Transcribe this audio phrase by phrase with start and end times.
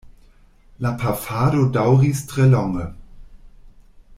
[0.85, 2.87] La pafado daŭris tre longe.